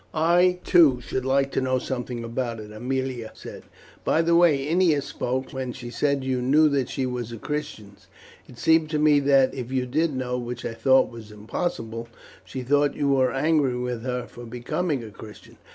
[0.15, 3.61] "I, too, should like to know something about it," Aemilia said.
[4.03, 7.95] "By the way Ennia spoke, when she said you knew that she was a Christian,
[8.49, 12.07] it seemed to me that, if you did know, which I thought was impossible,
[12.43, 15.57] she thought you were angry with her for becoming a Christian."